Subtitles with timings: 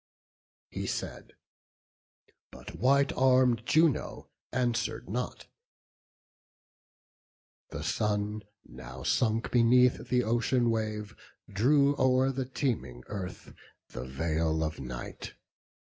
[0.71, 1.33] He said,
[2.49, 5.45] but white arm'd Juno answer'd not.
[7.69, 11.15] The sun, now sunk beneath the ocean wave,
[11.47, 13.53] Drew o'er the teeming earth
[13.89, 15.35] the veil of night.